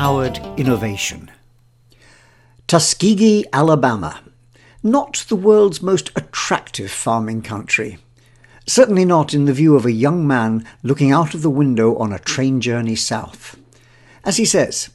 powered 0.00 0.38
innovation. 0.56 1.30
Tuskegee, 2.66 3.44
Alabama. 3.52 4.22
Not 4.82 5.26
the 5.28 5.36
world's 5.36 5.82
most 5.82 6.10
attractive 6.16 6.90
farming 6.90 7.42
country. 7.42 7.98
Certainly 8.66 9.04
not 9.04 9.34
in 9.34 9.44
the 9.44 9.52
view 9.52 9.76
of 9.76 9.84
a 9.84 9.92
young 9.92 10.26
man 10.26 10.66
looking 10.82 11.12
out 11.12 11.34
of 11.34 11.42
the 11.42 11.50
window 11.50 11.96
on 11.96 12.14
a 12.14 12.18
train 12.18 12.62
journey 12.62 12.96
south. 12.96 13.58
As 14.24 14.38
he 14.38 14.46
says, 14.46 14.88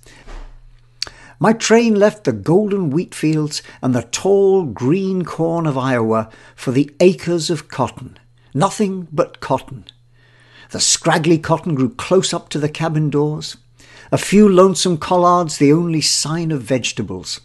my 1.40 1.54
train 1.54 1.94
left 1.94 2.24
the 2.24 2.34
golden 2.34 2.90
wheat 2.90 3.14
fields 3.14 3.62
and 3.84 3.94
the 3.94 4.10
tall 4.10 4.64
green 4.64 5.24
corn 5.24 5.68
of 5.68 5.78
Iowa 5.78 6.32
for 6.56 6.72
the 6.72 6.90
acres 7.00 7.52
of 7.52 7.68
cotton. 7.68 8.18
Nothing 8.56 9.08
but 9.12 9.40
cotton. 9.40 9.86
The 10.72 10.80
scraggly 10.80 11.38
cotton 11.38 11.76
grew 11.76 11.94
close 11.94 12.34
up 12.34 12.50
to 12.50 12.58
the 12.58 12.70
cabin 12.70 13.12
doors. 13.12 13.58
A 14.12 14.18
few 14.18 14.48
lonesome 14.48 14.98
collards, 14.98 15.58
the 15.58 15.74
only 15.74 16.02
sign 16.02 16.52
of 16.52 16.62
vegetables. 16.62 17.42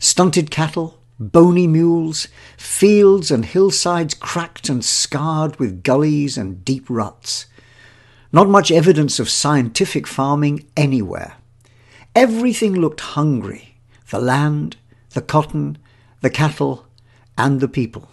Stunted 0.00 0.50
cattle, 0.50 0.98
bony 1.18 1.66
mules, 1.66 2.26
fields 2.56 3.30
and 3.30 3.44
hillsides 3.44 4.14
cracked 4.14 4.68
and 4.68 4.84
scarred 4.84 5.58
with 5.60 5.82
gullies 5.84 6.36
and 6.36 6.64
deep 6.64 6.86
ruts. 6.88 7.46
Not 8.32 8.48
much 8.48 8.72
evidence 8.72 9.20
of 9.20 9.28
scientific 9.28 10.06
farming 10.06 10.66
anywhere. 10.76 11.34
Everything 12.16 12.74
looked 12.74 13.00
hungry 13.00 13.68
the 14.10 14.18
land, 14.18 14.76
the 15.14 15.22
cotton, 15.22 15.78
the 16.20 16.28
cattle, 16.28 16.86
and 17.38 17.60
the 17.60 17.68
people. 17.68 18.10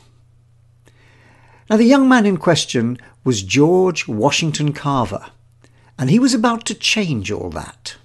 Now, 1.70 1.76
the 1.76 1.84
young 1.84 2.07
man 2.07 2.26
in 2.26 2.37
question 2.37 2.98
was 3.26 3.43
George 3.43 4.07
Washington 4.07 4.71
Carver, 4.71 5.26
and 6.00 6.10
he 6.10 6.18
was 6.18 6.34
about 6.34 6.66
to 6.66 6.74
change 6.74 7.30
all 7.30 7.50
that. 7.50 7.98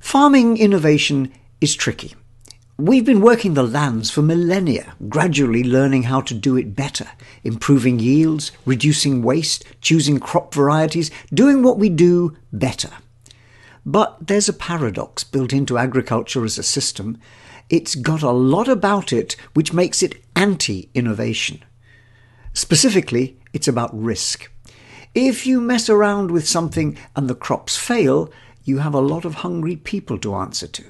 Farming 0.00 0.58
innovation 0.58 1.32
is 1.60 1.76
tricky. 1.76 2.14
We've 2.76 3.04
been 3.04 3.20
working 3.20 3.54
the 3.54 3.62
lands 3.62 4.10
for 4.10 4.22
millennia, 4.22 4.94
gradually 5.08 5.62
learning 5.62 6.04
how 6.04 6.20
to 6.22 6.34
do 6.34 6.56
it 6.56 6.74
better, 6.74 7.06
improving 7.44 8.00
yields, 8.00 8.50
reducing 8.66 9.22
waste, 9.22 9.64
choosing 9.80 10.18
crop 10.18 10.52
varieties, 10.52 11.12
doing 11.32 11.62
what 11.62 11.78
we 11.78 11.88
do 11.88 12.36
better. 12.52 12.90
But 13.86 14.26
there's 14.26 14.48
a 14.48 14.52
paradox 14.52 15.22
built 15.22 15.52
into 15.52 15.78
agriculture 15.78 16.44
as 16.44 16.58
a 16.58 16.64
system. 16.64 17.18
It's 17.70 17.94
got 17.94 18.22
a 18.22 18.30
lot 18.32 18.66
about 18.66 19.12
it 19.12 19.36
which 19.54 19.72
makes 19.72 20.02
it 20.02 20.20
anti 20.34 20.90
innovation. 20.92 21.62
Specifically, 22.52 23.38
it's 23.52 23.68
about 23.68 23.96
risk. 23.96 24.51
If 25.14 25.46
you 25.46 25.60
mess 25.60 25.90
around 25.90 26.30
with 26.30 26.48
something 26.48 26.96
and 27.14 27.28
the 27.28 27.34
crops 27.34 27.76
fail, 27.76 28.32
you 28.64 28.78
have 28.78 28.94
a 28.94 29.00
lot 29.00 29.26
of 29.26 29.36
hungry 29.36 29.76
people 29.76 30.16
to 30.18 30.34
answer 30.34 30.66
to. 30.66 30.84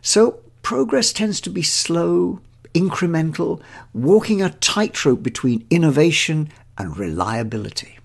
So, 0.00 0.40
progress 0.62 1.12
tends 1.12 1.42
to 1.42 1.50
be 1.50 1.62
slow, 1.62 2.40
incremental, 2.72 3.60
walking 3.92 4.40
a 4.40 4.50
tightrope 4.50 5.22
between 5.22 5.66
innovation 5.68 6.48
and 6.78 6.96
reliability. 6.96 7.98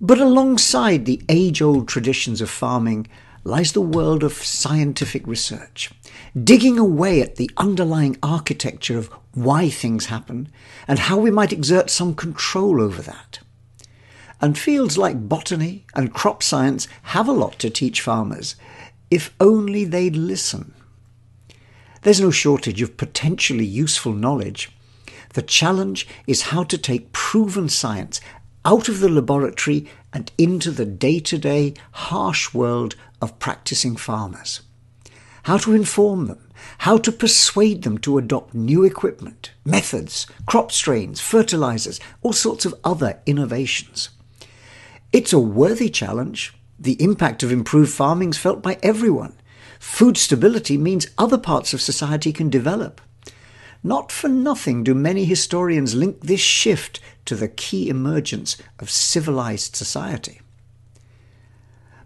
But 0.00 0.18
alongside 0.18 1.04
the 1.04 1.20
age 1.28 1.60
old 1.60 1.86
traditions 1.86 2.40
of 2.40 2.48
farming 2.48 3.06
lies 3.44 3.72
the 3.72 3.82
world 3.82 4.24
of 4.24 4.32
scientific 4.32 5.26
research, 5.26 5.90
digging 6.42 6.78
away 6.78 7.20
at 7.20 7.36
the 7.36 7.50
underlying 7.58 8.16
architecture 8.22 8.96
of 8.96 9.10
why 9.34 9.68
things 9.68 10.06
happen 10.06 10.48
and 10.88 10.98
how 10.98 11.18
we 11.18 11.30
might 11.30 11.52
exert 11.52 11.90
some 11.90 12.14
control 12.14 12.80
over 12.80 13.02
that. 13.02 13.40
And 14.40 14.58
fields 14.58 14.96
like 14.96 15.28
botany 15.28 15.84
and 15.94 16.14
crop 16.14 16.42
science 16.42 16.88
have 17.02 17.28
a 17.28 17.32
lot 17.32 17.58
to 17.58 17.68
teach 17.68 18.00
farmers, 18.00 18.56
if 19.10 19.34
only 19.38 19.84
they'd 19.84 20.16
listen. 20.16 20.72
There's 22.02 22.20
no 22.20 22.30
shortage 22.30 22.80
of 22.80 22.96
potentially 22.96 23.66
useful 23.66 24.14
knowledge. 24.14 24.70
The 25.34 25.42
challenge 25.42 26.08
is 26.26 26.42
how 26.42 26.64
to 26.64 26.78
take 26.78 27.12
proven 27.12 27.68
science 27.68 28.20
out 28.64 28.88
of 28.88 29.00
the 29.00 29.08
laboratory 29.08 29.86
and 30.12 30.32
into 30.38 30.70
the 30.70 30.86
day 30.86 31.20
to 31.20 31.38
day 31.38 31.74
harsh 31.92 32.54
world 32.54 32.96
of 33.20 33.38
practicing 33.38 33.96
farmers. 33.96 34.62
How 35.44 35.58
to 35.58 35.74
inform 35.74 36.26
them, 36.26 36.48
how 36.78 36.98
to 36.98 37.12
persuade 37.12 37.82
them 37.82 37.98
to 37.98 38.18
adopt 38.18 38.54
new 38.54 38.84
equipment, 38.84 39.52
methods, 39.64 40.26
crop 40.46 40.72
strains, 40.72 41.20
fertilizers, 41.20 42.00
all 42.22 42.32
sorts 42.32 42.64
of 42.64 42.74
other 42.84 43.20
innovations. 43.26 44.10
It's 45.12 45.32
a 45.32 45.40
worthy 45.40 45.88
challenge. 45.88 46.54
The 46.78 47.02
impact 47.02 47.42
of 47.42 47.50
improved 47.50 47.92
farming 47.92 48.30
is 48.30 48.38
felt 48.38 48.62
by 48.62 48.78
everyone. 48.82 49.34
Food 49.80 50.16
stability 50.16 50.78
means 50.78 51.08
other 51.18 51.38
parts 51.38 51.74
of 51.74 51.80
society 51.80 52.32
can 52.32 52.48
develop. 52.48 53.00
Not 53.82 54.12
for 54.12 54.28
nothing 54.28 54.84
do 54.84 54.94
many 54.94 55.24
historians 55.24 55.94
link 55.94 56.20
this 56.20 56.40
shift 56.40 57.00
to 57.24 57.34
the 57.34 57.48
key 57.48 57.88
emergence 57.88 58.56
of 58.78 58.90
civilized 58.90 59.74
society. 59.74 60.40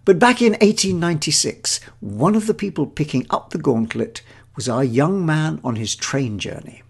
But 0.04 0.19
back 0.19 0.41
in 0.41 0.53
1896, 0.53 1.81
one 2.00 2.34
of 2.34 2.47
the 2.47 2.54
people 2.54 2.86
picking 2.86 3.26
up 3.28 3.50
the 3.50 3.59
gauntlet 3.59 4.22
was 4.56 4.69
our 4.69 4.84
young 4.84 5.26
man 5.26 5.60
on 5.65 5.76
his 5.76 5.94
train 5.94 6.38
journey. 6.38 6.82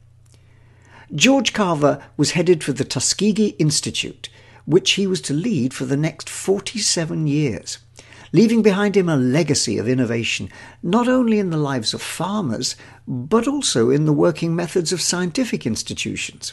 George 1.15 1.53
Carver 1.53 2.03
was 2.17 2.33
headed 2.33 2.63
for 2.63 2.73
the 2.73 2.85
Tuskegee 2.85 3.57
Institute, 3.59 4.29
which 4.67 4.93
he 4.93 5.07
was 5.07 5.21
to 5.23 5.35
lead 5.35 5.75
for 5.75 5.85
the 5.85 5.97
next 5.97 6.29
47 6.29 7.27
years 7.27 7.79
leaving 8.35 8.63
behind 8.63 8.97
him 8.97 9.09
a 9.09 9.17
legacy 9.17 9.79
of 9.79 9.89
innovation, 9.89 10.51
not 10.83 11.07
only 11.07 11.39
in 11.39 11.51
the 11.51 11.57
lives 11.57 11.95
of 11.95 12.03
farmers, 12.03 12.75
but 13.07 13.47
also 13.47 13.91
in 13.91 14.07
the 14.07 14.13
working 14.13 14.57
methods 14.57 14.93
of 14.93 15.01
scientific 15.01 15.65
institutions. 15.65 16.53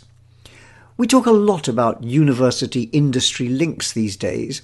We 0.96 1.08
talk 1.08 1.26
a 1.26 1.32
lot 1.32 1.68
about 1.68 2.04
university 2.04 2.84
industry 2.94 3.50
links 3.50 3.92
these 3.92 4.16
days. 4.16 4.62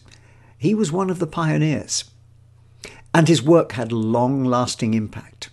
He 0.60 0.76
was 0.76 0.92
one 0.92 1.10
of 1.10 1.18
the 1.18 1.26
pioneers. 1.26 2.04
And 3.16 3.28
his 3.28 3.42
work 3.42 3.72
had 3.72 3.92
long 3.92 4.46
lasting 4.46 4.94
impact. 4.94 5.50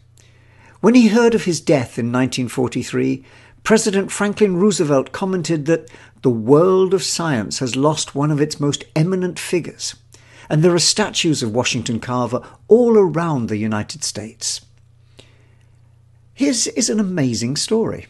When 0.82 0.94
he 0.94 1.09
heard 1.09 1.34
of 1.34 1.44
his 1.44 1.62
death 1.62 1.99
in 1.99 2.12
1943, 2.12 3.25
President 3.64 4.12
Franklin 4.12 4.56
Roosevelt 4.56 5.10
commented 5.10 5.66
that 5.66 5.91
the 6.22 6.30
world 6.30 6.94
of 6.94 7.02
science 7.02 7.58
has 7.58 7.75
lost 7.75 8.14
one 8.14 8.30
of 8.30 8.41
its 8.41 8.60
most 8.60 8.84
eminent 8.94 9.38
figures 9.38 9.97
and 10.48 10.62
there 10.62 10.75
are 10.75 10.78
statues 10.78 11.42
of 11.42 11.54
Washington 11.54 12.00
Carver 12.00 12.42
all 12.69 12.98
around 12.98 13.48
the 13.48 13.56
United 13.56 14.04
States. 14.04 14.60
His 16.34 16.66
is 16.69 16.91
an 16.91 17.00
amazing 17.00 17.56
story. 17.56 18.06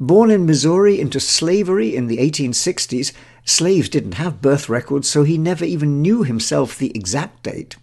Born 0.00 0.30
in 0.30 0.46
Missouri 0.46 1.00
into 1.00 1.18
slavery 1.18 1.94
in 1.96 2.06
the 2.06 2.18
1860s, 2.18 3.12
slaves 3.44 3.88
didn't 3.88 4.12
have 4.12 4.40
birth 4.40 4.68
records, 4.68 5.10
so 5.10 5.24
he 5.24 5.36
never 5.36 5.64
even 5.64 6.00
knew 6.00 6.22
himself 6.22 6.78
the 6.78 6.92
exact 6.94 7.42
date. 7.42 7.76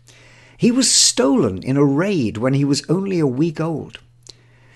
He 0.57 0.71
was 0.71 0.89
stolen 0.89 1.61
in 1.61 1.75
a 1.75 1.83
raid 1.83 2.37
when 2.37 2.53
he 2.53 2.63
was 2.63 2.89
only 2.89 3.19
a 3.19 3.27
week 3.27 3.59
old. 3.59 3.99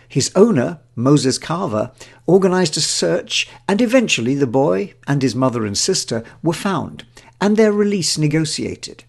His 0.09 0.31
owner, 0.35 0.79
Moses 0.99 1.37
Carver, 1.37 1.91
organized 2.27 2.77
a 2.77 2.81
search, 2.81 3.49
and 3.67 3.81
eventually 3.81 4.35
the 4.35 4.47
boy 4.47 4.93
and 5.07 5.21
his 5.21 5.35
mother 5.35 5.65
and 5.65 5.77
sister 5.77 6.23
were 6.43 6.53
found, 6.53 7.05
and 7.39 7.55
their 7.55 7.71
release 7.71 8.17
negotiated. 8.17 9.03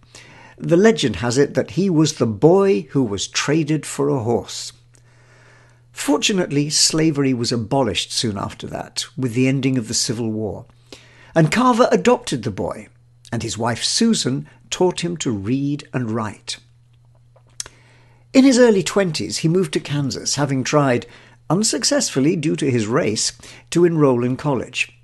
The 0.56 0.76
legend 0.76 1.16
has 1.16 1.38
it 1.38 1.54
that 1.54 1.72
he 1.72 1.90
was 1.90 2.14
the 2.14 2.26
boy 2.26 2.82
who 2.90 3.02
was 3.02 3.26
traded 3.26 3.86
for 3.86 4.08
a 4.08 4.22
horse. 4.22 4.72
Fortunately, 5.90 6.70
slavery 6.70 7.34
was 7.34 7.52
abolished 7.52 8.12
soon 8.12 8.38
after 8.38 8.66
that, 8.68 9.06
with 9.16 9.34
the 9.34 9.48
ending 9.48 9.76
of 9.76 9.88
the 9.88 9.94
Civil 9.94 10.30
War, 10.30 10.66
and 11.34 11.52
Carver 11.52 11.88
adopted 11.90 12.42
the 12.42 12.50
boy, 12.50 12.88
and 13.32 13.42
his 13.42 13.58
wife 13.58 13.82
Susan 13.82 14.48
taught 14.70 15.00
him 15.00 15.16
to 15.18 15.30
read 15.30 15.88
and 15.92 16.10
write. 16.10 16.58
In 18.32 18.44
his 18.44 18.58
early 18.58 18.82
twenties, 18.82 19.38
he 19.38 19.48
moved 19.48 19.72
to 19.72 19.80
Kansas, 19.80 20.36
having 20.36 20.62
tried, 20.62 21.06
unsuccessfully 21.50 22.36
due 22.36 22.56
to 22.56 22.70
his 22.70 22.86
race, 22.86 23.32
to 23.68 23.84
enroll 23.84 24.24
in 24.24 24.36
college. 24.36 24.98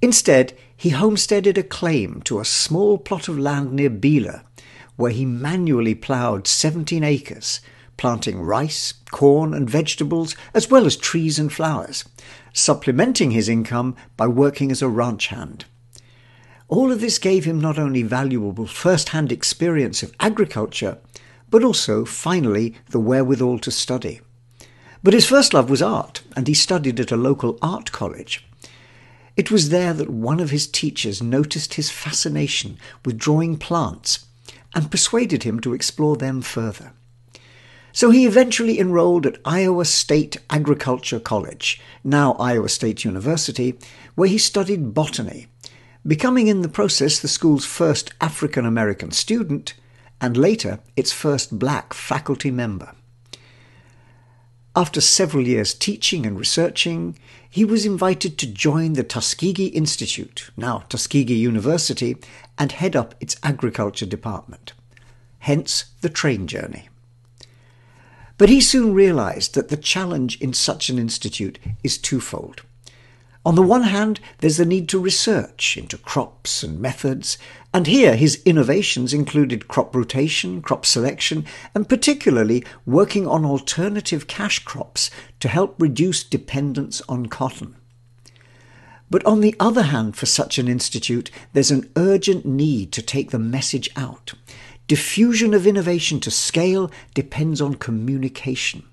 Instead, 0.00 0.56
he 0.76 0.90
homesteaded 0.90 1.58
a 1.58 1.62
claim 1.62 2.22
to 2.22 2.40
a 2.40 2.44
small 2.44 2.96
plot 2.96 3.28
of 3.28 3.38
land 3.38 3.72
near 3.72 3.90
Beeler, 3.90 4.42
where 4.96 5.10
he 5.10 5.24
manually 5.26 5.94
ploughed 5.94 6.46
17 6.46 7.02
acres, 7.02 7.60
planting 7.96 8.40
rice, 8.40 8.94
corn, 9.10 9.54
and 9.54 9.68
vegetables, 9.68 10.34
as 10.52 10.70
well 10.70 10.86
as 10.86 10.96
trees 10.96 11.38
and 11.38 11.52
flowers, 11.52 12.04
supplementing 12.52 13.32
his 13.32 13.48
income 13.48 13.96
by 14.16 14.26
working 14.26 14.70
as 14.70 14.82
a 14.82 14.88
ranch 14.88 15.28
hand. 15.28 15.64
All 16.68 16.90
of 16.90 17.00
this 17.00 17.18
gave 17.18 17.44
him 17.44 17.60
not 17.60 17.78
only 17.78 18.02
valuable 18.02 18.66
first 18.66 19.10
hand 19.10 19.30
experience 19.30 20.02
of 20.02 20.14
agriculture, 20.18 20.98
but 21.50 21.62
also, 21.62 22.04
finally, 22.04 22.74
the 22.88 23.00
wherewithal 23.00 23.58
to 23.60 23.70
study. 23.70 24.20
But 25.04 25.12
his 25.12 25.26
first 25.26 25.52
love 25.52 25.68
was 25.68 25.82
art, 25.82 26.22
and 26.34 26.48
he 26.48 26.54
studied 26.54 26.98
at 26.98 27.12
a 27.12 27.16
local 27.16 27.58
art 27.60 27.92
college. 27.92 28.42
It 29.36 29.50
was 29.50 29.68
there 29.68 29.92
that 29.92 30.08
one 30.08 30.40
of 30.40 30.48
his 30.48 30.66
teachers 30.66 31.22
noticed 31.22 31.74
his 31.74 31.90
fascination 31.90 32.78
with 33.04 33.18
drawing 33.18 33.58
plants 33.58 34.24
and 34.74 34.90
persuaded 34.90 35.42
him 35.42 35.60
to 35.60 35.74
explore 35.74 36.16
them 36.16 36.40
further. 36.40 36.94
So 37.92 38.10
he 38.10 38.24
eventually 38.24 38.80
enrolled 38.80 39.26
at 39.26 39.36
Iowa 39.44 39.84
State 39.84 40.38
Agriculture 40.48 41.20
College, 41.20 41.82
now 42.02 42.32
Iowa 42.34 42.70
State 42.70 43.04
University, 43.04 43.78
where 44.14 44.28
he 44.28 44.38
studied 44.38 44.94
botany, 44.94 45.48
becoming 46.06 46.46
in 46.46 46.62
the 46.62 46.68
process 46.68 47.18
the 47.18 47.28
school's 47.28 47.66
first 47.66 48.14
African 48.22 48.64
American 48.64 49.10
student 49.10 49.74
and 50.18 50.34
later 50.34 50.80
its 50.96 51.12
first 51.12 51.58
black 51.58 51.92
faculty 51.92 52.50
member. 52.50 52.94
After 54.76 55.00
several 55.00 55.46
years 55.46 55.72
teaching 55.72 56.26
and 56.26 56.36
researching, 56.36 57.16
he 57.48 57.64
was 57.64 57.86
invited 57.86 58.36
to 58.38 58.46
join 58.46 58.94
the 58.94 59.04
Tuskegee 59.04 59.66
Institute, 59.66 60.50
now 60.56 60.78
Tuskegee 60.88 61.36
University, 61.36 62.16
and 62.58 62.72
head 62.72 62.96
up 62.96 63.14
its 63.20 63.36
agriculture 63.44 64.06
department. 64.06 64.72
Hence 65.38 65.84
the 66.00 66.08
train 66.08 66.48
journey. 66.48 66.88
But 68.36 68.48
he 68.48 68.60
soon 68.60 68.94
realized 68.94 69.54
that 69.54 69.68
the 69.68 69.76
challenge 69.76 70.40
in 70.40 70.52
such 70.52 70.88
an 70.88 70.98
institute 70.98 71.60
is 71.84 71.96
twofold. 71.96 72.62
On 73.46 73.54
the 73.54 73.62
one 73.62 73.84
hand, 73.84 74.18
there's 74.38 74.56
the 74.56 74.64
need 74.64 74.88
to 74.88 74.98
research 74.98 75.76
into 75.76 75.98
crops 75.98 76.64
and 76.64 76.80
methods, 76.80 77.38
and 77.74 77.88
here 77.88 78.14
his 78.14 78.40
innovations 78.44 79.12
included 79.12 79.66
crop 79.66 79.96
rotation, 79.96 80.62
crop 80.62 80.86
selection, 80.86 81.44
and 81.74 81.88
particularly 81.88 82.64
working 82.86 83.26
on 83.26 83.44
alternative 83.44 84.28
cash 84.28 84.60
crops 84.60 85.10
to 85.40 85.48
help 85.48 85.74
reduce 85.76 86.22
dependence 86.22 87.02
on 87.08 87.26
cotton. 87.26 87.74
But 89.10 89.26
on 89.26 89.40
the 89.40 89.56
other 89.58 89.82
hand, 89.82 90.16
for 90.16 90.24
such 90.26 90.56
an 90.56 90.68
institute, 90.68 91.32
there's 91.52 91.72
an 91.72 91.90
urgent 91.96 92.46
need 92.46 92.92
to 92.92 93.02
take 93.02 93.32
the 93.32 93.40
message 93.40 93.90
out. 93.96 94.34
Diffusion 94.86 95.52
of 95.52 95.66
innovation 95.66 96.20
to 96.20 96.30
scale 96.30 96.92
depends 97.12 97.60
on 97.60 97.74
communication. 97.74 98.84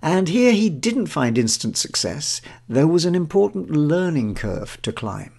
And 0.00 0.28
here 0.28 0.52
he 0.52 0.70
didn't 0.70 1.06
find 1.06 1.36
instant 1.36 1.76
success. 1.76 2.40
There 2.68 2.86
was 2.86 3.04
an 3.04 3.16
important 3.16 3.70
learning 3.70 4.36
curve 4.36 4.80
to 4.82 4.92
climb. 4.92 5.32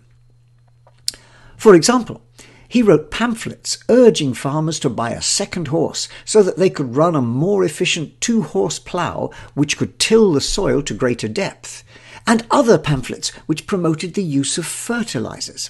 For 1.56 1.74
example, 1.74 2.22
he 2.68 2.82
wrote 2.82 3.12
pamphlets 3.12 3.78
urging 3.90 4.34
farmers 4.34 4.80
to 4.80 4.90
buy 4.90 5.12
a 5.12 5.22
second 5.22 5.70
horse 5.70 6.08
so 6.26 6.44
that 6.44 6.58
they 6.58 6.70
could 6.70 6.96
run 6.96 7.16
a 7.16 7.22
more 7.22 7.64
efficient 7.64 8.20
two 8.20 8.42
horse 8.42 8.80
plough 8.80 9.32
which 9.54 9.78
could 9.78 10.00
till 10.00 10.34
the 10.34 10.42
soil 10.42 10.82
to 10.82 10.94
greater 10.94 11.28
depth, 11.28 11.84
and 12.26 12.46
other 12.52 12.78
pamphlets 12.78 13.30
which 13.46 13.68
promoted 13.68 14.14
the 14.14 14.24
use 14.24 14.58
of 14.58 14.66
fertilizers. 14.66 15.70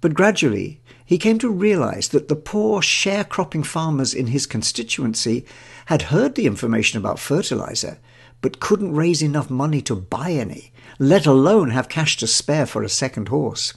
But 0.00 0.14
gradually, 0.14 0.80
he 1.04 1.18
came 1.18 1.38
to 1.38 1.50
realize 1.50 2.08
that 2.08 2.28
the 2.28 2.36
poor 2.36 2.80
sharecropping 2.80 3.64
farmers 3.64 4.14
in 4.14 4.28
his 4.28 4.46
constituency 4.46 5.44
had 5.86 6.02
heard 6.02 6.34
the 6.34 6.46
information 6.46 6.98
about 6.98 7.18
fertilizer, 7.18 7.98
but 8.40 8.60
couldn't 8.60 8.94
raise 8.94 9.22
enough 9.22 9.50
money 9.50 9.80
to 9.82 9.96
buy 9.96 10.32
any, 10.32 10.72
let 10.98 11.26
alone 11.26 11.70
have 11.70 11.88
cash 11.88 12.16
to 12.18 12.26
spare 12.26 12.66
for 12.66 12.82
a 12.82 12.88
second 12.88 13.28
horse. 13.28 13.74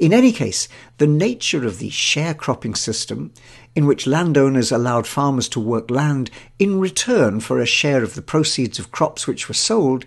In 0.00 0.14
any 0.14 0.32
case, 0.32 0.66
the 0.96 1.06
nature 1.06 1.66
of 1.66 1.78
the 1.78 1.90
sharecropping 1.90 2.74
system, 2.74 3.34
in 3.74 3.84
which 3.84 4.06
landowners 4.06 4.72
allowed 4.72 5.06
farmers 5.06 5.46
to 5.50 5.60
work 5.60 5.90
land 5.90 6.30
in 6.58 6.80
return 6.80 7.38
for 7.38 7.60
a 7.60 7.66
share 7.66 8.02
of 8.02 8.14
the 8.14 8.22
proceeds 8.22 8.78
of 8.78 8.90
crops 8.90 9.26
which 9.26 9.46
were 9.46 9.54
sold, 9.54 10.06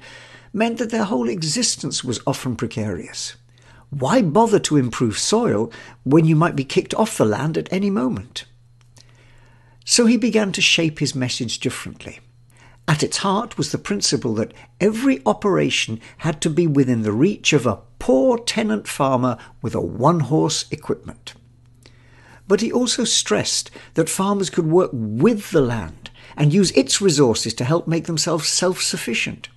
meant 0.51 0.79
that 0.79 0.89
their 0.89 1.03
whole 1.03 1.29
existence 1.29 2.03
was 2.03 2.19
often 2.25 2.55
precarious. 2.55 3.35
Why 3.91 4.23
bother 4.23 4.57
to 4.61 4.77
improve 4.77 5.19
soil 5.19 5.71
when 6.03 6.25
you 6.25 6.35
might 6.35 6.55
be 6.55 6.65
kicked 6.65 6.95
off 6.95 7.15
the 7.15 7.23
land 7.23 7.55
at 7.55 7.71
any 7.71 7.91
moment? 7.91 8.45
So 9.85 10.07
he 10.07 10.17
began 10.17 10.51
to 10.53 10.61
shape 10.61 10.97
his 10.97 11.13
message 11.13 11.59
differently. 11.59 12.19
At 12.87 13.03
its 13.03 13.17
heart 13.17 13.59
was 13.59 13.71
the 13.71 13.77
principle 13.77 14.33
that 14.35 14.53
every 14.81 15.21
operation 15.23 16.01
had 16.19 16.41
to 16.41 16.49
be 16.49 16.65
within 16.65 17.03
the 17.03 17.13
reach 17.13 17.53
of 17.53 17.67
a 17.67 17.79
poor 18.03 18.37
tenant 18.37 18.87
farmer 18.87 19.37
with 19.61 19.73
a 19.73 19.81
one 19.81 20.19
horse 20.19 20.65
equipment. 20.71 21.33
But 22.47 22.61
he 22.61 22.71
also 22.71 23.03
stressed 23.05 23.71
that 23.93 24.09
farmers 24.09 24.49
could 24.49 24.67
work 24.67 24.91
with 24.93 25.51
the 25.51 25.61
land 25.61 26.11
and 26.35 26.53
use 26.53 26.71
its 26.71 27.01
resources 27.01 27.53
to 27.55 27.63
help 27.63 27.87
make 27.87 28.05
themselves 28.05 28.47
self 28.47 28.81
sufficient 28.81 29.47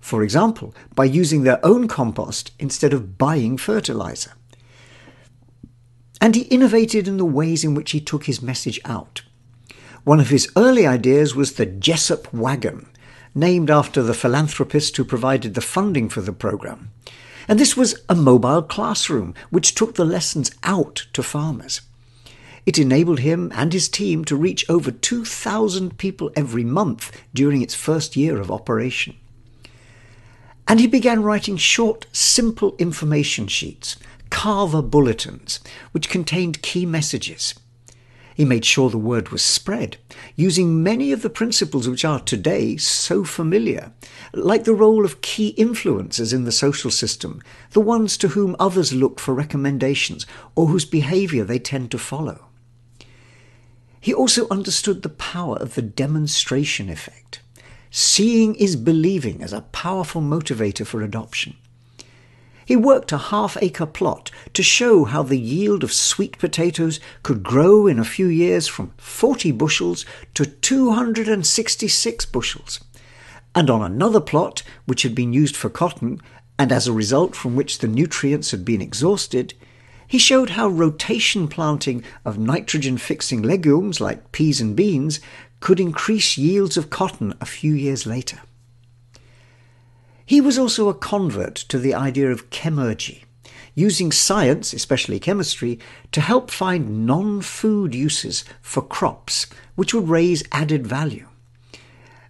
for 0.00 0.22
example, 0.22 0.74
by 0.94 1.04
using 1.04 1.42
their 1.42 1.64
own 1.64 1.88
compost 1.88 2.52
instead 2.58 2.92
of 2.92 3.18
buying 3.18 3.58
fertilizer. 3.58 4.32
And 6.20 6.34
he 6.34 6.42
innovated 6.42 7.06
in 7.06 7.16
the 7.16 7.24
ways 7.24 7.64
in 7.64 7.74
which 7.74 7.90
he 7.90 8.00
took 8.00 8.24
his 8.24 8.42
message 8.42 8.80
out. 8.84 9.22
One 10.04 10.20
of 10.20 10.30
his 10.30 10.50
early 10.56 10.86
ideas 10.86 11.34
was 11.34 11.52
the 11.52 11.66
Jesup 11.66 12.32
Wagon, 12.32 12.88
named 13.34 13.70
after 13.70 14.02
the 14.02 14.14
philanthropist 14.14 14.96
who 14.96 15.04
provided 15.04 15.54
the 15.54 15.60
funding 15.60 16.08
for 16.08 16.22
the 16.22 16.32
program. 16.32 16.90
And 17.48 17.58
this 17.58 17.76
was 17.76 18.02
a 18.08 18.14
mobile 18.14 18.62
classroom 18.62 19.34
which 19.48 19.74
took 19.74 19.94
the 19.94 20.04
lessons 20.04 20.52
out 20.62 21.06
to 21.14 21.22
farmers. 21.22 21.80
It 22.66 22.78
enabled 22.78 23.20
him 23.20 23.50
and 23.54 23.72
his 23.72 23.88
team 23.88 24.26
to 24.26 24.36
reach 24.36 24.68
over 24.68 24.90
2,000 24.90 25.96
people 25.96 26.30
every 26.36 26.64
month 26.64 27.10
during 27.32 27.62
its 27.62 27.74
first 27.74 28.14
year 28.14 28.38
of 28.38 28.50
operation. 28.50 29.16
And 30.66 30.78
he 30.78 30.86
began 30.86 31.22
writing 31.22 31.56
short, 31.56 32.06
simple 32.12 32.76
information 32.78 33.46
sheets, 33.46 33.96
Carver 34.28 34.82
bulletins, 34.82 35.60
which 35.92 36.10
contained 36.10 36.60
key 36.60 36.84
messages. 36.84 37.54
He 38.38 38.44
made 38.44 38.64
sure 38.64 38.88
the 38.88 38.98
word 38.98 39.30
was 39.30 39.42
spread, 39.42 39.96
using 40.36 40.80
many 40.80 41.10
of 41.10 41.22
the 41.22 41.28
principles 41.28 41.88
which 41.88 42.04
are 42.04 42.20
today 42.20 42.76
so 42.76 43.24
familiar, 43.24 43.90
like 44.32 44.62
the 44.62 44.76
role 44.76 45.04
of 45.04 45.22
key 45.22 45.56
influencers 45.58 46.32
in 46.32 46.44
the 46.44 46.52
social 46.52 46.92
system, 46.92 47.42
the 47.72 47.80
ones 47.80 48.16
to 48.18 48.28
whom 48.28 48.54
others 48.60 48.92
look 48.92 49.18
for 49.18 49.34
recommendations 49.34 50.24
or 50.54 50.68
whose 50.68 50.84
behaviour 50.84 51.42
they 51.42 51.58
tend 51.58 51.90
to 51.90 51.98
follow. 51.98 52.44
He 54.00 54.14
also 54.14 54.46
understood 54.50 55.02
the 55.02 55.08
power 55.08 55.56
of 55.56 55.74
the 55.74 55.82
demonstration 55.82 56.88
effect. 56.88 57.40
Seeing 57.90 58.54
is 58.54 58.76
believing 58.76 59.42
as 59.42 59.52
a 59.52 59.62
powerful 59.62 60.22
motivator 60.22 60.86
for 60.86 61.02
adoption. 61.02 61.56
He 62.68 62.76
worked 62.76 63.12
a 63.12 63.16
half 63.32 63.56
acre 63.62 63.86
plot 63.86 64.30
to 64.52 64.62
show 64.62 65.04
how 65.06 65.22
the 65.22 65.38
yield 65.38 65.82
of 65.82 65.90
sweet 65.90 66.36
potatoes 66.36 67.00
could 67.22 67.42
grow 67.42 67.86
in 67.86 67.98
a 67.98 68.04
few 68.04 68.26
years 68.26 68.68
from 68.68 68.92
40 68.98 69.52
bushels 69.52 70.04
to 70.34 70.44
266 70.44 72.26
bushels. 72.26 72.80
And 73.54 73.70
on 73.70 73.80
another 73.80 74.20
plot, 74.20 74.62
which 74.84 75.00
had 75.00 75.14
been 75.14 75.32
used 75.32 75.56
for 75.56 75.70
cotton, 75.70 76.20
and 76.58 76.70
as 76.70 76.86
a 76.86 76.92
result 76.92 77.34
from 77.34 77.56
which 77.56 77.78
the 77.78 77.88
nutrients 77.88 78.50
had 78.50 78.66
been 78.66 78.82
exhausted, 78.82 79.54
he 80.06 80.18
showed 80.18 80.50
how 80.50 80.68
rotation 80.68 81.48
planting 81.48 82.04
of 82.26 82.38
nitrogen 82.38 82.98
fixing 82.98 83.40
legumes 83.40 83.98
like 83.98 84.30
peas 84.30 84.60
and 84.60 84.76
beans 84.76 85.20
could 85.60 85.80
increase 85.80 86.36
yields 86.36 86.76
of 86.76 86.90
cotton 86.90 87.32
a 87.40 87.46
few 87.46 87.72
years 87.72 88.04
later. 88.04 88.40
He 90.28 90.42
was 90.42 90.58
also 90.58 90.90
a 90.90 90.94
convert 90.94 91.54
to 91.70 91.78
the 91.78 91.94
idea 91.94 92.30
of 92.30 92.50
chemurgy, 92.50 93.24
using 93.74 94.12
science, 94.12 94.74
especially 94.74 95.18
chemistry, 95.18 95.78
to 96.12 96.20
help 96.20 96.50
find 96.50 97.06
non 97.06 97.40
food 97.40 97.94
uses 97.94 98.44
for 98.60 98.82
crops 98.82 99.46
which 99.74 99.94
would 99.94 100.10
raise 100.10 100.44
added 100.52 100.86
value. 100.86 101.26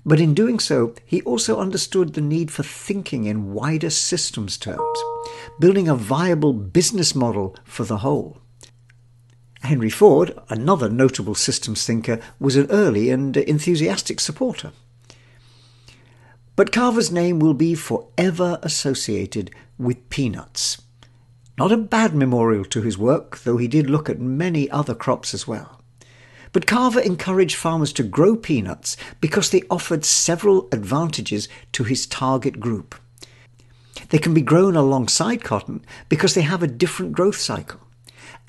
But 0.07 0.21
in 0.21 0.33
doing 0.33 0.61
so, 0.61 0.95
he 1.05 1.23
also 1.23 1.59
understood 1.59 2.15
the 2.15 2.21
need 2.21 2.53
for 2.53 2.63
thinking 2.63 3.25
in 3.25 3.53
wider 3.53 3.91
systems 3.91 4.57
terms, 4.59 4.99
building 5.59 5.89
a 5.89 5.97
viable 5.97 6.53
business 6.53 7.17
model 7.17 7.57
for 7.65 7.83
the 7.83 7.99
whole. 7.99 8.39
Henry 9.63 9.91
Ford, 9.91 10.39
another 10.49 10.89
notable 10.89 11.35
systems 11.35 11.85
thinker, 11.85 12.21
was 12.39 12.55
an 12.55 12.71
early 12.71 13.11
and 13.11 13.37
enthusiastic 13.37 14.21
supporter. 14.21 14.71
But 16.59 16.73
Carver's 16.73 17.13
name 17.13 17.39
will 17.39 17.55
be 17.55 17.77
forever 17.77 18.59
associated 18.65 19.53
with 19.79 20.11
peanuts. 20.11 20.83
Not 21.57 21.71
a 21.71 21.77
bad 21.77 22.17
memorial 22.17 22.65
to 22.65 22.83
his 22.83 22.99
work, 22.99 23.39
though 23.45 23.59
he 23.59 23.69
did 23.69 23.89
look 23.89 24.11
at 24.11 24.19
many 24.19 24.69
other 24.69 24.93
crops 24.93 25.33
as 25.35 25.47
well. 25.47 25.81
But 26.53 26.67
Carver 26.67 26.99
encouraged 26.99 27.55
farmers 27.55 27.93
to 27.93 28.03
grow 28.03 28.35
peanuts 28.35 28.97
because 29.21 29.51
they 29.51 29.63
offered 29.71 30.05
several 30.05 30.67
advantages 30.73 31.49
to 31.71 31.85
his 31.85 32.09
target 32.09 32.59
group. 32.59 32.97
They 34.09 34.19
can 34.19 34.35
be 34.35 34.41
grown 34.41 34.75
alongside 34.75 35.45
cotton 35.45 35.85
because 36.09 36.35
they 36.35 36.43
have 36.43 36.65
a 36.65 36.67
different 36.67 37.13
growth 37.13 37.39
cycle 37.39 37.79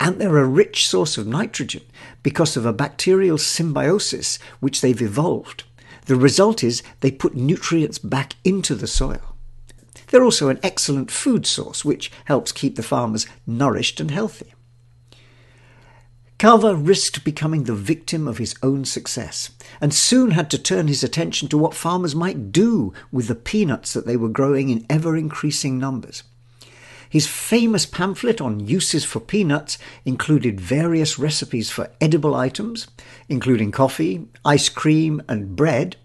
and 0.00 0.20
they're 0.20 0.38
a 0.38 0.46
rich 0.46 0.88
source 0.88 1.16
of 1.16 1.28
nitrogen 1.28 1.82
because 2.24 2.56
of 2.56 2.66
a 2.66 2.72
bacterial 2.72 3.38
symbiosis 3.38 4.40
which 4.58 4.80
they've 4.80 5.00
evolved. 5.00 5.62
The 6.10 6.16
result 6.16 6.64
is 6.64 6.82
they 7.02 7.12
put 7.12 7.36
nutrients 7.36 8.00
back 8.00 8.34
into 8.42 8.74
the 8.74 8.88
soil. 8.88 9.36
They're 10.08 10.24
also 10.24 10.48
an 10.48 10.58
excellent 10.60 11.08
food 11.08 11.46
source 11.46 11.84
which 11.84 12.10
helps 12.24 12.50
keep 12.50 12.74
the 12.74 12.82
farmers 12.82 13.28
nourished 13.46 14.00
and 14.00 14.10
healthy. 14.10 14.52
Carver 16.36 16.74
risked 16.74 17.22
becoming 17.22 17.62
the 17.62 17.76
victim 17.76 18.26
of 18.26 18.38
his 18.38 18.56
own 18.60 18.84
success 18.84 19.52
and 19.80 19.94
soon 19.94 20.32
had 20.32 20.50
to 20.50 20.58
turn 20.58 20.88
his 20.88 21.04
attention 21.04 21.46
to 21.46 21.56
what 21.56 21.74
farmers 21.74 22.16
might 22.16 22.50
do 22.50 22.92
with 23.12 23.28
the 23.28 23.36
peanuts 23.36 23.92
that 23.92 24.04
they 24.04 24.16
were 24.16 24.28
growing 24.28 24.68
in 24.68 24.84
ever 24.90 25.16
increasing 25.16 25.78
numbers. 25.78 26.24
His 27.10 27.26
famous 27.26 27.86
pamphlet 27.86 28.40
on 28.40 28.60
uses 28.60 29.04
for 29.04 29.18
peanuts 29.18 29.78
included 30.04 30.60
various 30.60 31.18
recipes 31.18 31.68
for 31.68 31.90
edible 32.00 32.36
items, 32.36 32.86
including 33.28 33.72
coffee, 33.72 34.28
ice 34.44 34.68
cream, 34.68 35.20
and 35.28 35.56
bread, 35.56 35.96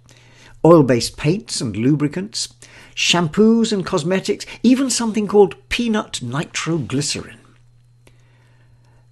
oil 0.66 0.82
based 0.82 1.16
paints 1.16 1.62
and 1.62 1.78
lubricants, 1.78 2.52
shampoos 2.96 3.72
and 3.72 3.86
cosmetics, 3.86 4.48
even 4.64 4.90
something 4.90 5.28
called 5.28 5.70
peanut 5.70 6.24
nitroglycerin. 6.24 7.38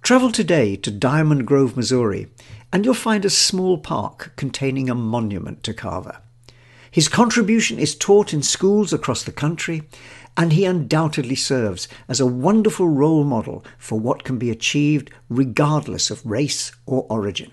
Travel 0.02 0.32
today 0.32 0.74
to 0.74 0.90
Diamond 0.90 1.46
Grove, 1.46 1.76
Missouri, 1.76 2.26
and 2.72 2.84
you'll 2.84 2.94
find 2.94 3.24
a 3.24 3.30
small 3.30 3.78
park 3.78 4.32
containing 4.34 4.90
a 4.90 4.96
monument 4.96 5.62
to 5.62 5.72
Carver. 5.72 6.18
His 6.90 7.08
contribution 7.08 7.78
is 7.78 7.96
taught 7.96 8.32
in 8.32 8.42
schools 8.42 8.92
across 8.92 9.24
the 9.24 9.32
country, 9.32 9.82
and 10.36 10.52
he 10.52 10.64
undoubtedly 10.64 11.36
serves 11.36 11.88
as 12.08 12.20
a 12.20 12.26
wonderful 12.26 12.88
role 12.88 13.24
model 13.24 13.64
for 13.78 13.98
what 13.98 14.24
can 14.24 14.38
be 14.38 14.50
achieved 14.50 15.10
regardless 15.28 16.10
of 16.10 16.24
race 16.26 16.72
or 16.86 17.06
origin. 17.08 17.52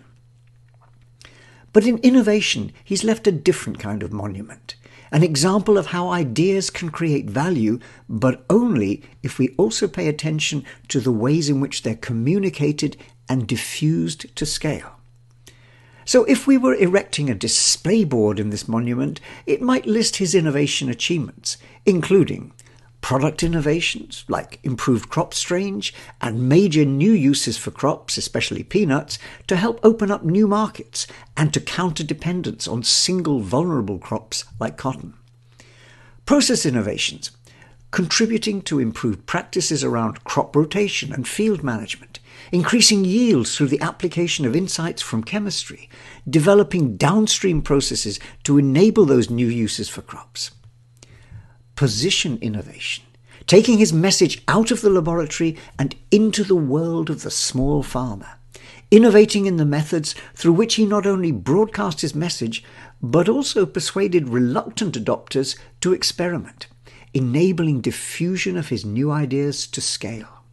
But 1.74 1.86
in 1.86 2.00
innovation, 2.00 2.72
he's 2.84 3.04
left 3.04 3.28
a 3.28 3.32
different 3.32 3.80
kind 3.80 4.04
of 4.04 4.12
monument 4.12 4.76
an 5.12 5.24
example 5.24 5.78
of 5.78 5.88
how 5.88 6.10
ideas 6.10 6.70
can 6.70 6.90
create 6.90 7.30
value, 7.30 7.80
but 8.08 8.46
only 8.50 9.04
if 9.22 9.38
we 9.38 9.50
also 9.58 9.88
pay 9.88 10.08
attention 10.08 10.64
to 10.88 11.02
the 11.02 11.12
ways 11.12 11.50
in 11.50 11.60
which 11.60 11.84
they're 11.84 11.96
communicated 11.96 12.96
and 13.28 13.46
diffused 13.46 14.34
to 14.38 14.46
scale. 14.46 14.94
So, 16.06 16.24
if 16.26 16.48
we 16.48 16.58
were 16.58 16.76
erecting 16.76 17.30
a 17.30 17.36
display 17.36 18.04
board 18.06 18.40
in 18.40 18.50
this 18.50 18.68
monument, 18.68 19.20
it 19.46 19.62
might 19.62 19.86
list 19.86 20.16
his 20.16 20.34
innovation 20.34 20.90
achievements, 20.90 21.58
including 21.86 22.54
product 23.01 23.43
innovations 23.43 24.24
like 24.27 24.60
improved 24.63 25.10
crop 25.10 25.34
strains 25.34 25.91
and 26.22 26.48
major 26.48 26.86
new 26.86 27.12
uses 27.12 27.58
for 27.58 27.72
crops, 27.72 28.17
especially 28.17 28.63
peanuts, 28.63 29.17
to 29.48 29.55
help 29.55 29.79
open 29.84 30.12
up 30.12 30.24
new 30.24 30.48
markets 30.48 31.08
and 31.36 31.53
to 31.53 31.60
counter 31.60 32.03
dependence 32.03 32.67
on 32.67 32.84
single 32.84 33.39
vulnerable 33.39 33.98
crops 33.98 34.46
like 34.60 34.77
cotton. 34.77 35.13
Process 36.25 36.65
innovations, 36.65 37.31
contributing 37.89 38.62
to 38.62 38.79
improved 38.79 39.25
practices 39.25 39.84
around 39.84 40.24
crop 40.24 40.55
rotation 40.55 41.12
and 41.12 41.27
field 41.27 41.63
management, 41.63 42.20
increasing 42.51 43.03
yields 43.03 43.58
through 43.58 43.67
the 43.67 43.81
application 43.81 44.46
of 44.46 44.55
insights 44.55 45.01
from 45.01 45.24
chemistry, 45.24 45.89
developing 46.29 46.96
downstream 46.96 47.62
processes 47.62 48.20
to 48.43 48.58
enable 48.58 49.05
those 49.05 49.29
new 49.29 49.48
uses 49.48 49.89
for 49.89 50.01
crops 50.01 50.51
position 51.82 52.38
innovation, 52.44 53.04
taking 53.48 53.80
his 53.80 53.92
message 53.92 54.44
out 54.48 54.70
of 54.70 54.82
the 54.82 54.90
laboratory 54.92 55.58
and 55.80 55.96
into 56.12 56.44
the 56.44 56.56
world 56.56 57.10
of 57.10 57.24
the 57.24 57.32
small 57.32 57.82
farmer, 57.82 58.38
innovating 58.92 59.48
in 59.48 59.58
the 59.58 59.66
methods 59.66 60.14
through 60.36 60.54
which 60.54 60.76
he 60.76 60.86
not 60.86 61.08
only 61.08 61.32
broadcast 61.32 62.02
his 62.02 62.14
message, 62.14 62.64
but 63.02 63.28
also 63.28 63.66
persuaded 63.66 64.30
reluctant 64.30 64.94
adopters 64.94 65.58
to 65.80 65.92
experiment, 65.92 66.68
enabling 67.16 67.82
diffusion 67.82 68.58
of 68.58 68.70
his 68.70 68.86
new 68.86 69.10
ideas 69.10 69.66
to 69.66 69.82
scale. 69.82 70.44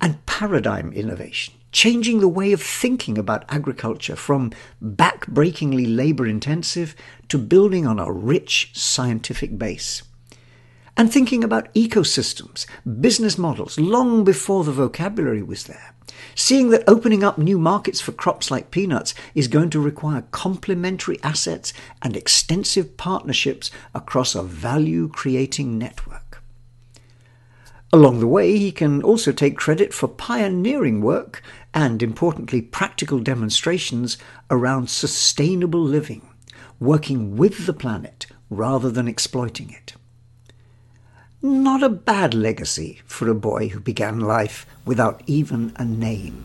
And 0.00 0.24
paradigm 0.24 0.94
innovation, 0.94 1.52
changing 1.72 2.20
the 2.20 2.28
way 2.28 2.52
of 2.52 2.62
thinking 2.62 3.18
about 3.18 3.44
agriculture 3.48 4.14
from 4.14 4.52
back-breakingly 4.80 5.86
labour 5.86 6.26
intensive 6.26 6.94
to 7.28 7.38
building 7.38 7.86
on 7.86 7.98
a 7.98 8.12
rich 8.12 8.70
scientific 8.74 9.58
base. 9.58 10.02
And 10.96 11.10
thinking 11.10 11.42
about 11.42 11.72
ecosystems, 11.74 12.66
business 13.00 13.38
models, 13.38 13.80
long 13.80 14.24
before 14.24 14.62
the 14.62 14.72
vocabulary 14.72 15.42
was 15.42 15.64
there. 15.64 15.94
Seeing 16.34 16.68
that 16.70 16.84
opening 16.86 17.24
up 17.24 17.38
new 17.38 17.58
markets 17.58 18.00
for 18.00 18.12
crops 18.12 18.50
like 18.50 18.70
peanuts 18.70 19.14
is 19.34 19.48
going 19.48 19.70
to 19.70 19.80
require 19.80 20.24
complementary 20.30 21.18
assets 21.22 21.72
and 22.02 22.14
extensive 22.14 22.98
partnerships 22.98 23.70
across 23.94 24.34
a 24.34 24.42
value 24.42 25.08
creating 25.08 25.78
network. 25.78 26.42
Along 27.94 28.20
the 28.20 28.26
way, 28.26 28.56
he 28.56 28.72
can 28.72 29.02
also 29.02 29.32
take 29.32 29.58
credit 29.58 29.92
for 29.92 30.08
pioneering 30.08 31.02
work 31.02 31.42
and, 31.74 32.02
importantly, 32.02 32.60
practical 32.60 33.18
demonstrations 33.18 34.18
around 34.50 34.90
sustainable 34.90 35.82
living, 35.82 36.28
working 36.78 37.36
with 37.36 37.66
the 37.66 37.72
planet 37.72 38.26
rather 38.50 38.90
than 38.90 39.08
exploiting 39.08 39.70
it. 39.70 39.94
Not 41.40 41.82
a 41.82 41.88
bad 41.88 42.34
legacy 42.34 43.00
for 43.04 43.28
a 43.28 43.34
boy 43.34 43.68
who 43.68 43.80
began 43.80 44.20
life 44.20 44.66
without 44.84 45.22
even 45.26 45.72
a 45.76 45.84
name. 45.84 46.44